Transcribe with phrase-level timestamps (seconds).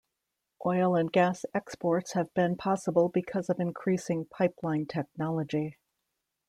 [0.65, 5.77] Oil and gas exports have been possible because of increasing pipeline technology.